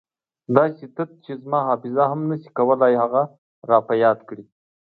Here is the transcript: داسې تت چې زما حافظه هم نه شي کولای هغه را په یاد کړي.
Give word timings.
داسې 0.57 0.85
تت 0.95 1.09
چې 1.23 1.31
زما 1.43 1.59
حافظه 1.67 2.03
هم 2.11 2.21
نه 2.29 2.35
شي 2.41 2.49
کولای 2.57 2.93
هغه 3.03 3.21
را 3.69 3.77
په 3.87 3.93
یاد 4.03 4.19
کړي. 4.29 4.43